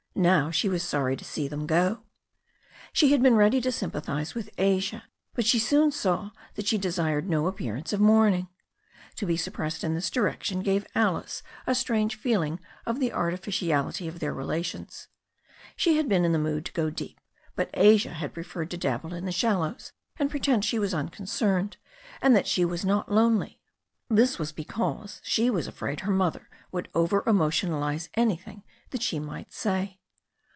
[0.13, 2.03] Now she was sorry to see them go.
[2.93, 7.27] She had been ready to sympathize with Asia, but she soon saw that she desired
[7.29, 8.47] no appearance of mourning.
[9.15, 14.19] To be suppressed in this direction gave Alice a strange feeling of the artificiality of
[14.19, 15.07] their relations.
[15.77, 17.19] She had been in a mood to go deep,
[17.55, 21.77] but Asia had preferred to dabble in the shallows, and pretend she was unconcerned,
[22.21, 23.59] and that she was not lonely.
[24.09, 29.51] This was because she was afraid her mother would over emotionalize anything that she might
[29.53, 29.97] say.